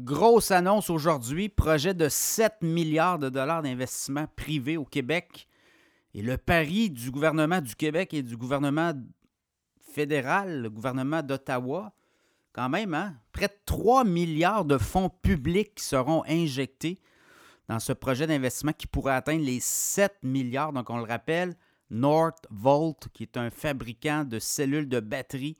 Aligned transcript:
Grosse 0.00 0.52
annonce 0.52 0.90
aujourd'hui, 0.90 1.48
projet 1.48 1.92
de 1.92 2.08
7 2.08 2.62
milliards 2.62 3.18
de 3.18 3.28
dollars 3.28 3.62
d'investissement 3.62 4.28
privé 4.36 4.76
au 4.76 4.84
Québec. 4.84 5.48
Et 6.14 6.22
le 6.22 6.38
pari 6.38 6.88
du 6.88 7.10
gouvernement 7.10 7.60
du 7.60 7.74
Québec 7.74 8.14
et 8.14 8.22
du 8.22 8.36
gouvernement 8.36 8.92
fédéral, 9.92 10.62
le 10.62 10.70
gouvernement 10.70 11.20
d'Ottawa, 11.24 11.92
quand 12.52 12.68
même, 12.68 12.94
hein? 12.94 13.16
près 13.32 13.48
de 13.48 13.58
3 13.66 14.04
milliards 14.04 14.64
de 14.64 14.78
fonds 14.78 15.10
publics 15.10 15.80
seront 15.80 16.22
injectés 16.28 17.00
dans 17.66 17.80
ce 17.80 17.92
projet 17.92 18.28
d'investissement 18.28 18.74
qui 18.74 18.86
pourrait 18.86 19.14
atteindre 19.14 19.44
les 19.44 19.58
7 19.58 20.14
milliards. 20.22 20.72
Donc, 20.72 20.90
on 20.90 20.98
le 20.98 21.02
rappelle, 21.02 21.56
Northvolt, 21.90 23.08
qui 23.12 23.24
est 23.24 23.36
un 23.36 23.50
fabricant 23.50 24.22
de 24.22 24.38
cellules 24.38 24.88
de 24.88 25.00
batterie, 25.00 25.56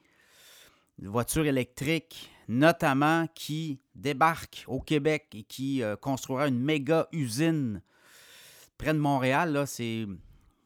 de 1.00 1.08
voitures 1.08 1.46
électriques, 1.46 2.30
notamment 2.48 3.26
qui 3.34 3.80
débarque 3.94 4.64
au 4.66 4.80
Québec 4.80 5.28
et 5.34 5.42
qui 5.42 5.82
euh, 5.82 5.96
construira 5.96 6.48
une 6.48 6.58
méga 6.58 7.06
usine 7.12 7.82
près 8.78 8.94
de 8.94 8.98
Montréal. 8.98 9.52
Là, 9.52 9.66
c'est 9.66 10.06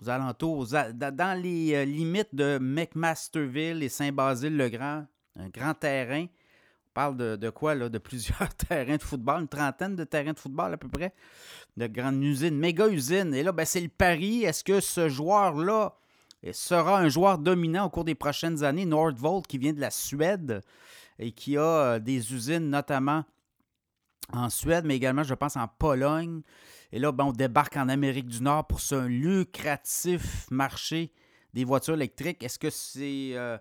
aux 0.00 0.08
alentours, 0.08 0.66
dans 0.66 1.42
les 1.42 1.74
euh, 1.74 1.84
limites 1.84 2.34
de 2.34 2.58
McMasterville 2.60 3.82
et 3.82 3.88
Saint-Basile-le-Grand, 3.88 5.06
un 5.36 5.48
grand 5.48 5.74
terrain. 5.74 6.24
On 6.24 6.95
parle 6.95 7.16
de, 7.16 7.50
quoi, 7.50 7.74
là? 7.74 7.88
De 7.88 7.98
plusieurs 7.98 8.55
terrains 8.69 8.96
de 8.96 9.02
football, 9.02 9.42
une 9.42 9.48
trentaine 9.48 9.96
de 9.96 10.05
terrains 10.05 10.34
de 10.34 10.38
football 10.38 10.74
à 10.74 10.77
peu 10.77 10.88
près, 10.88 11.12
de 11.77 11.86
grandes 11.86 12.22
usines, 12.22 12.56
méga 12.56 12.88
usines. 12.88 13.34
Et 13.34 13.42
là, 13.42 13.50
ben, 13.50 13.64
c'est 13.64 13.80
le 13.80 13.88
pari. 13.88 14.44
Est-ce 14.44 14.62
que 14.62 14.80
ce 14.80 15.08
joueur-là 15.08 15.96
sera 16.52 16.98
un 16.98 17.08
joueur 17.08 17.38
dominant 17.38 17.86
au 17.86 17.91
cours 17.91 18.05
des 18.05 18.14
prochaines 18.14 18.62
années? 18.62 18.84
Nordvolt, 18.84 19.46
qui 19.46 19.56
vient 19.56 19.72
de 19.72 19.80
la 19.80 19.91
Suède 19.91 20.60
et 21.22 21.32
qui 21.32 21.56
a 21.56 21.62
euh, 21.62 21.98
des 21.98 22.34
usines 22.34 22.68
notamment 22.68 23.24
en 24.32 24.50
Suède, 24.50 24.84
mais 24.84 24.96
également, 24.96 25.22
je 25.22 25.34
pense, 25.34 25.56
en 25.56 25.68
Pologne. 25.68 26.42
Et 26.90 26.98
là, 26.98 27.12
ben, 27.12 27.24
on 27.24 27.33
débarque 27.33 27.77
en 27.77 27.88
Amérique 27.88 28.28
du 28.28 28.42
Nord 28.42 28.66
pour 28.66 28.80
ce 28.80 29.06
lucratif 29.06 30.50
marché 30.50 31.12
des 31.55 31.64
voitures 31.64 31.94
électriques. 31.94 32.42
Est-ce 32.42 32.58
que 32.58 32.70
c'est 32.70 33.32
euh, 33.34 33.58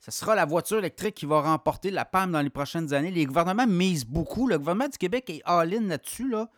ce 0.00 0.10
sera 0.10 0.34
la 0.34 0.44
voiture 0.44 0.78
électrique 0.78 1.14
qui 1.14 1.26
va 1.26 1.40
remporter 1.40 1.90
la 1.90 2.04
palme 2.04 2.32
dans 2.32 2.40
les 2.42 2.50
prochaines 2.50 2.92
années? 2.92 3.10
Les 3.10 3.26
gouvernements 3.26 3.66
misent 3.66 4.04
beaucoup. 4.04 4.46
Le 4.46 4.58
gouvernement 4.58 4.88
du 4.88 4.98
Québec 4.98 5.28
est 5.30 5.42
all-in 5.44 5.82
là-dessus. 5.82 6.28
Là. 6.28 6.50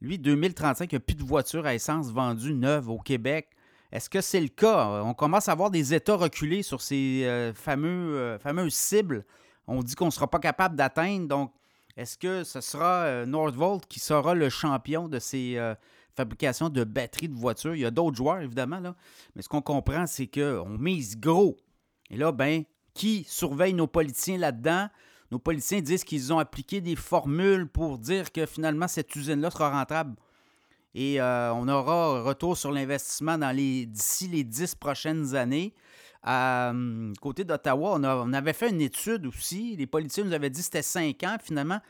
Lui, 0.00 0.18
2035, 0.18 0.90
il 0.90 0.94
n'y 0.94 0.96
a 0.96 1.00
plus 1.00 1.16
de 1.16 1.22
voitures 1.22 1.66
à 1.66 1.74
essence 1.74 2.10
vendues 2.12 2.54
neuves 2.54 2.88
au 2.88 2.98
Québec. 2.98 3.50
Est-ce 3.92 4.08
que 4.08 4.20
c'est 4.20 4.40
le 4.40 4.48
cas? 4.48 5.02
On 5.04 5.14
commence 5.14 5.48
à 5.48 5.54
voir 5.54 5.70
des 5.70 5.94
États 5.94 6.14
reculés 6.14 6.62
sur 6.62 6.80
ces 6.80 7.24
euh, 7.24 7.52
fameux, 7.52 8.16
euh, 8.16 8.38
fameuses 8.38 8.74
cibles. 8.74 9.24
On 9.70 9.82
dit 9.82 9.94
qu'on 9.94 10.06
ne 10.06 10.10
sera 10.10 10.28
pas 10.28 10.40
capable 10.40 10.74
d'atteindre. 10.74 11.28
Donc, 11.28 11.52
est-ce 11.96 12.18
que 12.18 12.42
ce 12.42 12.60
sera 12.60 13.04
euh, 13.04 13.26
Nordvolt 13.26 13.86
qui 13.86 14.00
sera 14.00 14.34
le 14.34 14.48
champion 14.48 15.08
de 15.08 15.20
ces 15.20 15.56
euh, 15.58 15.74
fabrications 16.16 16.68
de 16.68 16.82
batteries 16.82 17.28
de 17.28 17.36
voitures? 17.36 17.76
Il 17.76 17.80
y 17.80 17.84
a 17.84 17.92
d'autres 17.92 18.16
joueurs, 18.16 18.40
évidemment, 18.40 18.80
là. 18.80 18.96
mais 19.34 19.42
ce 19.42 19.48
qu'on 19.48 19.62
comprend, 19.62 20.06
c'est 20.08 20.26
qu'on 20.26 20.70
mise 20.70 21.18
gros. 21.18 21.56
Et 22.10 22.16
là, 22.16 22.32
ben, 22.32 22.64
qui 22.94 23.24
surveille 23.28 23.74
nos 23.74 23.86
politiciens 23.86 24.38
là-dedans? 24.38 24.88
Nos 25.30 25.38
politiciens 25.38 25.80
disent 25.80 26.02
qu'ils 26.02 26.32
ont 26.32 26.40
appliqué 26.40 26.80
des 26.80 26.96
formules 26.96 27.68
pour 27.68 27.98
dire 27.98 28.32
que 28.32 28.46
finalement, 28.46 28.88
cette 28.88 29.14
usine-là 29.14 29.50
sera 29.50 29.70
rentable. 29.70 30.16
Et 30.94 31.20
euh, 31.20 31.52
on 31.54 31.68
aura 31.68 32.22
retour 32.22 32.56
sur 32.56 32.72
l'investissement 32.72 33.38
d'ici 33.38 34.28
les 34.28 34.44
dix 34.44 34.74
prochaines 34.74 35.34
années. 35.34 35.74
Hum, 36.26 37.14
côté 37.20 37.44
d'Ottawa, 37.44 37.98
on, 37.98 38.32
avait 38.32 38.52
fait 38.52 38.70
une 38.70 38.80
étude 38.80 39.26
aussi. 39.26 39.76
Les 39.76 39.86
politiciens 39.86 40.24
nous 40.24 40.32
avaient 40.32 40.50
dit 40.50 40.58
que 40.58 40.64
c'était 40.64 40.82
cinq 40.82 41.22
ans. 41.22 41.36
Finalement, 41.42 41.80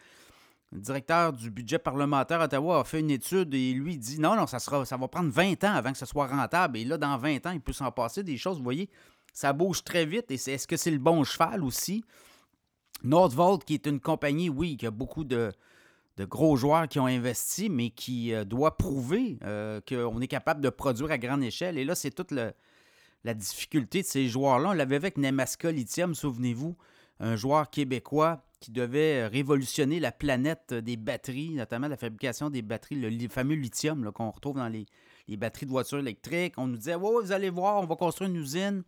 le 0.70 0.80
directeur 0.80 1.32
du 1.32 1.50
budget 1.50 1.78
parlementaire 1.78 2.40
à 2.40 2.44
Ottawa 2.44 2.80
a 2.80 2.84
fait 2.84 3.00
une 3.00 3.10
étude 3.10 3.52
et 3.54 3.72
lui 3.72 3.96
dit 3.98 4.20
non, 4.20 4.36
non, 4.36 4.46
ça, 4.46 4.58
va 4.78 5.08
prendre 5.08 5.30
20 5.30 5.64
ans 5.64 5.74
avant 5.74 5.92
que 5.92 5.98
ce 5.98 6.06
soit 6.06 6.26
rentable. 6.26 6.78
Et 6.78 6.84
là, 6.84 6.96
dans 6.96 7.16
20 7.16 7.46
ans, 7.46 7.50
il 7.52 7.60
peut 7.60 7.72
s'en 7.72 7.90
passer 7.90 8.22
des 8.22 8.36
choses. 8.36 8.58
Vous 8.58 8.64
voyez, 8.64 8.88
ça 9.32 9.52
bouge 9.52 9.82
très 9.82 10.04
vite. 10.04 10.30
Et 10.30 10.34
est-ce 10.34 10.68
que 10.68 10.76
c'est 10.76 10.92
le 10.92 10.98
bon 10.98 11.24
cheval 11.24 11.64
aussi? 11.64 12.04
Nordvolt, 13.02 13.64
qui 13.64 13.74
est 13.74 13.86
une 13.86 13.98
compagnie, 13.98 14.50
oui, 14.50 14.76
qui 14.76 14.86
a 14.86 14.90
beaucoup 14.90 15.24
de, 15.24 15.50
gros 16.24 16.56
joueurs 16.56 16.88
qui 16.88 16.98
ont 16.98 17.06
investi, 17.06 17.68
mais 17.68 17.90
qui 17.90 18.32
euh, 18.32 18.44
doit 18.44 18.76
prouver 18.76 19.38
euh, 19.44 19.80
qu'on 19.88 20.20
est 20.20 20.28
capable 20.28 20.60
de 20.60 20.70
produire 20.70 21.10
à 21.10 21.18
grande 21.18 21.42
échelle. 21.42 21.78
Et 21.78 21.84
là, 21.84 21.94
c'est 21.94 22.10
toute 22.10 22.32
la 22.32 23.34
difficulté 23.34 24.02
de 24.02 24.06
ces 24.06 24.28
joueurs-là. 24.28 24.70
On 24.70 24.72
l'avait 24.72 24.96
avec 24.96 25.18
Nemaska 25.18 25.70
Lithium, 25.70 26.14
souvenez-vous, 26.14 26.76
un 27.20 27.36
joueur 27.36 27.70
québécois 27.70 28.42
qui 28.60 28.70
devait 28.70 29.26
révolutionner 29.26 30.00
la 30.00 30.12
planète 30.12 30.74
des 30.74 30.96
batteries, 30.96 31.54
notamment 31.54 31.88
la 31.88 31.96
fabrication 31.96 32.50
des 32.50 32.62
batteries, 32.62 32.96
le 32.96 33.28
fameux 33.28 33.54
lithium 33.54 34.12
qu'on 34.12 34.30
retrouve 34.30 34.56
dans 34.56 34.68
les, 34.68 34.86
batteries 35.36 35.66
de 35.66 35.70
voitures 35.70 35.98
électriques. 35.98 36.54
On 36.58 36.66
nous 36.66 36.76
disait, 36.76 36.96
vous 36.96 37.32
allez 37.32 37.50
voir, 37.50 37.82
on 37.82 37.86
va 37.86 37.96
construire 37.96 38.30
une 38.30 38.36
usine. 38.36 38.82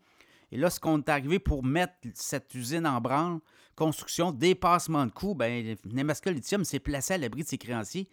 Et 0.52 0.58
là, 0.58 0.68
ce 0.68 0.78
qu'on 0.78 0.98
est 0.98 1.08
arrivé 1.08 1.38
pour 1.38 1.64
mettre 1.64 1.94
cette 2.14 2.54
usine 2.54 2.86
en 2.86 3.00
branle, 3.00 3.40
construction, 3.74 4.32
dépassement 4.32 5.06
de 5.06 5.10
coûts, 5.10 5.34
ben, 5.34 5.76
Nemaska 5.86 6.30
Lithium 6.30 6.62
s'est 6.64 6.78
placé 6.78 7.14
à 7.14 7.18
l'abri 7.18 7.42
de 7.42 7.48
ses 7.48 7.56
créanciers. 7.56 8.06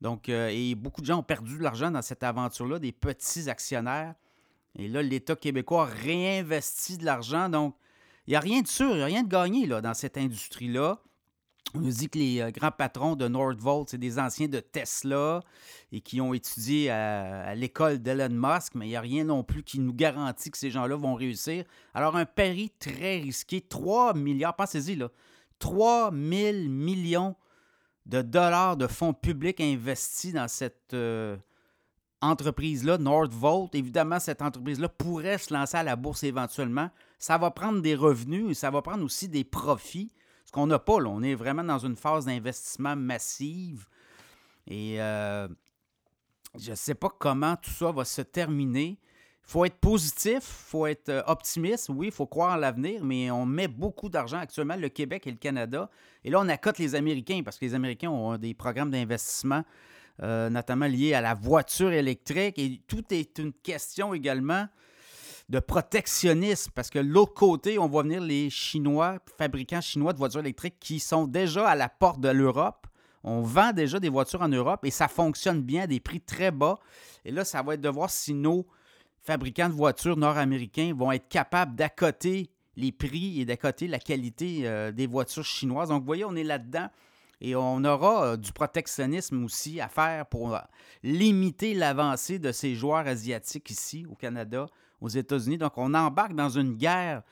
Donc, 0.00 0.30
euh, 0.30 0.48
et 0.50 0.74
beaucoup 0.74 1.02
de 1.02 1.06
gens 1.06 1.18
ont 1.18 1.22
perdu 1.22 1.58
de 1.58 1.62
l'argent 1.62 1.90
dans 1.90 2.00
cette 2.00 2.22
aventure-là, 2.22 2.78
des 2.78 2.92
petits 2.92 3.50
actionnaires. 3.50 4.14
Et 4.78 4.88
là, 4.88 5.02
l'État 5.02 5.36
québécois 5.36 5.84
réinvestit 5.84 6.96
de 6.96 7.04
l'argent. 7.04 7.50
Donc, 7.50 7.76
il 8.26 8.30
n'y 8.30 8.36
a 8.36 8.40
rien 8.40 8.62
de 8.62 8.68
sûr, 8.68 8.90
il 8.92 8.96
n'y 8.96 9.02
a 9.02 9.06
rien 9.06 9.22
de 9.22 9.28
gagné 9.28 9.66
là, 9.66 9.82
dans 9.82 9.94
cette 9.94 10.16
industrie-là. 10.16 10.98
On 11.74 11.80
nous 11.80 11.90
dit 11.90 12.08
que 12.08 12.18
les 12.18 12.40
euh, 12.40 12.50
grands 12.50 12.70
patrons 12.70 13.16
de 13.16 13.28
Nordvolt, 13.28 13.88
c'est 13.88 13.98
des 13.98 14.18
anciens 14.18 14.48
de 14.48 14.60
Tesla 14.60 15.40
et 15.90 16.00
qui 16.00 16.20
ont 16.20 16.34
étudié 16.34 16.90
à, 16.90 17.54
l'école 17.54 17.98
d'Elon 17.98 18.28
Musk, 18.30 18.74
mais 18.74 18.86
il 18.86 18.90
n'y 18.90 18.96
a 18.96 19.00
rien 19.00 19.24
non 19.24 19.42
plus 19.42 19.62
qui 19.62 19.78
nous 19.80 19.94
garantit 19.94 20.50
que 20.50 20.58
ces 20.58 20.70
gens-là 20.70 20.96
vont 20.96 21.14
réussir. 21.14 21.64
Alors, 21.94 22.16
un 22.16 22.26
pari 22.26 22.70
très 22.78 23.18
risqué, 23.18 23.60
3 23.60 24.14
milliards, 24.14 24.56
pensez-y, 24.56 24.96
là, 24.96 25.08
3 25.58 26.10
000 26.12 26.68
millions 26.68 27.36
de 28.06 28.20
dollars 28.20 28.76
de 28.76 28.86
fonds 28.86 29.14
publics 29.14 29.60
investis 29.60 30.32
dans 30.32 30.48
cette, 30.48 30.92
euh, 30.92 31.36
entreprise-là, 32.22 32.98
Nordvolt, 32.98 33.74
évidemment, 33.74 34.20
cette 34.20 34.40
entreprise-là 34.40 34.88
pourrait 34.88 35.38
se 35.38 35.52
lancer 35.52 35.76
à 35.76 35.82
la 35.82 35.96
bourse 35.96 36.22
éventuellement. 36.22 36.88
Ça 37.18 37.36
va 37.36 37.50
prendre 37.50 37.82
des 37.82 37.94
revenus 37.94 38.50
et 38.50 38.54
ça 38.54 38.70
va 38.70 38.80
prendre 38.80 39.04
aussi 39.04 39.28
des 39.28 39.44
profits, 39.44 40.10
qu'on 40.52 40.66
n'a 40.66 40.78
pas. 40.78 41.00
Là. 41.00 41.08
On 41.08 41.22
est 41.22 41.34
vraiment 41.34 41.64
dans 41.64 41.78
une 41.78 41.96
phase 41.96 42.26
d'investissement 42.26 42.94
massive. 42.94 43.86
Et 44.68 45.00
euh, 45.00 45.48
je 46.58 46.70
ne 46.70 46.76
sais 46.76 46.94
pas 46.94 47.08
comment 47.18 47.56
tout 47.56 47.70
ça 47.70 47.90
va 47.90 48.04
se 48.04 48.22
terminer. 48.22 48.98
Il 49.44 49.50
faut 49.50 49.64
être 49.64 49.78
positif, 49.78 50.36
il 50.36 50.70
faut 50.70 50.86
être 50.86 51.08
euh, 51.08 51.22
optimiste, 51.26 51.88
oui, 51.88 52.06
il 52.06 52.12
faut 52.12 52.26
croire 52.26 52.52
en 52.52 52.56
l'avenir, 52.56 53.04
mais 53.04 53.28
on 53.32 53.44
met 53.44 53.66
beaucoup 53.66 54.08
d'argent 54.08 54.38
actuellement, 54.38 54.76
le 54.76 54.88
Québec 54.88 55.26
et 55.26 55.32
le 55.32 55.36
Canada. 55.36 55.90
Et 56.22 56.30
là, 56.30 56.38
on 56.40 56.48
accote 56.48 56.78
les 56.78 56.94
Américains 56.94 57.42
parce 57.44 57.58
que 57.58 57.64
les 57.64 57.74
Américains 57.74 58.10
ont 58.10 58.38
des 58.38 58.54
programmes 58.54 58.90
d'investissement 58.90 59.64
euh, 60.22 60.50
notamment 60.50 60.86
lié 60.86 61.14
à 61.14 61.20
la 61.20 61.34
voiture 61.34 61.90
électrique. 61.90 62.58
Et 62.58 62.80
tout 62.86 63.02
est 63.10 63.38
une 63.38 63.52
question 63.52 64.14
également 64.14 64.66
de 65.48 65.58
protectionnisme, 65.58 66.70
parce 66.74 66.90
que 66.90 66.98
l'autre 66.98 67.34
côté, 67.34 67.78
on 67.78 67.88
voit 67.88 68.02
venir 68.02 68.20
les 68.20 68.50
Chinois, 68.50 69.18
fabricants 69.38 69.80
chinois 69.80 70.12
de 70.12 70.18
voitures 70.18 70.40
électriques 70.40 70.76
qui 70.80 71.00
sont 71.00 71.26
déjà 71.26 71.68
à 71.68 71.74
la 71.74 71.88
porte 71.88 72.20
de 72.20 72.28
l'Europe. 72.28 72.86
On 73.24 73.42
vend 73.42 73.72
déjà 73.72 74.00
des 74.00 74.08
voitures 74.08 74.42
en 74.42 74.48
Europe 74.48 74.84
et 74.84 74.90
ça 74.90 75.08
fonctionne 75.08 75.62
bien 75.62 75.82
à 75.82 75.86
des 75.86 76.00
prix 76.00 76.20
très 76.20 76.50
bas. 76.50 76.78
Et 77.24 77.30
là, 77.30 77.44
ça 77.44 77.62
va 77.62 77.74
être 77.74 77.80
de 77.80 77.88
voir 77.88 78.10
si 78.10 78.34
nos 78.34 78.66
fabricants 79.20 79.68
de 79.68 79.74
voitures 79.74 80.16
nord-américains 80.16 80.92
vont 80.96 81.12
être 81.12 81.28
capables 81.28 81.76
d'accoter 81.76 82.50
les 82.76 82.90
prix 82.90 83.40
et 83.40 83.44
d'accoter 83.44 83.86
la 83.86 83.98
qualité 83.98 84.62
euh, 84.64 84.92
des 84.92 85.06
voitures 85.06 85.44
chinoises. 85.44 85.90
Donc, 85.90 86.00
vous 86.00 86.06
voyez, 86.06 86.24
on 86.24 86.34
est 86.34 86.44
là-dedans. 86.44 86.88
Et 87.40 87.56
on 87.56 87.84
aura 87.84 88.24
euh, 88.24 88.36
du 88.36 88.52
protectionnisme 88.52 89.44
aussi 89.44 89.80
à 89.80 89.88
faire 89.88 90.26
pour 90.26 90.54
euh, 90.54 90.60
limiter 91.02 91.74
l'avancée 91.74 92.38
de 92.38 92.52
ces 92.52 92.74
joueurs 92.74 93.06
asiatiques 93.06 93.70
ici 93.70 94.06
au 94.08 94.14
Canada, 94.14 94.66
aux 95.02 95.08
États-Unis. 95.08 95.58
Donc 95.58 95.76
on 95.76 95.92
embarque 95.92 96.34
dans 96.34 96.48
une 96.48 96.74
guerre, 96.74 97.22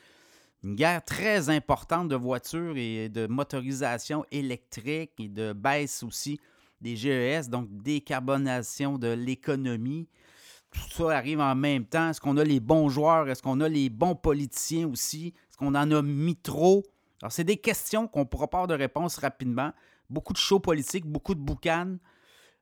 une 0.62 0.74
guerre 0.74 1.02
très 1.02 1.48
importante 1.48 2.08
de 2.08 2.16
voitures 2.16 2.76
et 2.76 3.08
de 3.08 3.26
motorisation 3.26 4.26
électrique 4.30 5.12
et 5.18 5.28
de 5.28 5.54
baisse 5.54 6.02
aussi 6.02 6.38
des 6.82 6.96
GES, 6.96 7.48
donc 7.48 7.68
décarbonation 7.70 8.98
de 8.98 9.08
l'économie. 9.08 10.08
Tout 10.70 10.88
ça 10.90 11.16
arrive 11.16 11.40
en 11.40 11.54
même 11.54 11.84
temps. 11.84 12.10
Est-ce 12.10 12.20
qu'on 12.20 12.36
a 12.36 12.44
les 12.44 12.60
bons 12.60 12.88
joueurs? 12.88 13.28
Est-ce 13.28 13.42
qu'on 13.42 13.60
a 13.60 13.68
les 13.68 13.90
bons 13.90 14.14
politiciens 14.14 14.88
aussi? 14.88 15.28
Est-ce 15.28 15.58
qu'on 15.58 15.74
en 15.74 15.90
a 15.90 16.02
mis 16.02 16.36
trop? 16.36 16.82
Alors, 17.22 17.32
c'est 17.32 17.44
des 17.44 17.56
questions 17.56 18.06
qu'on 18.06 18.24
pourra 18.24 18.48
pas 18.48 18.58
avoir 18.58 18.68
de 18.68 18.74
réponse 18.74 19.18
rapidement 19.18 19.72
beaucoup 20.08 20.32
de 20.32 20.38
shows 20.38 20.60
politiques, 20.60 21.06
beaucoup 21.06 21.34
de 21.34 21.40
boucanes. 21.40 21.98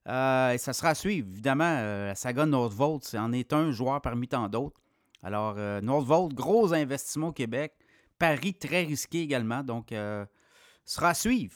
Euh, 0.09 0.53
et 0.53 0.59
ça 0.59 0.73
sera 0.73 0.91
à 0.91 0.95
suivre. 0.95 1.29
Évidemment, 1.31 1.77
euh, 1.79 2.09
la 2.09 2.15
saga 2.15 2.47
Nordvolt 2.47 3.15
en 3.15 3.33
est 3.33 3.53
un 3.53 3.71
joueur 3.71 4.01
parmi 4.01 4.27
tant 4.27 4.49
d'autres. 4.49 4.81
Alors, 5.23 5.55
euh, 5.59 5.81
Nordvolt, 5.81 6.33
gros 6.35 6.73
investissement 6.73 7.29
au 7.29 7.33
Québec. 7.33 7.73
Paris 8.19 8.55
très 8.55 8.83
risqué 8.83 9.21
également. 9.21 9.63
Donc, 9.63 9.95
sera 10.85 11.11
à 11.11 11.15
suivre. 11.15 11.55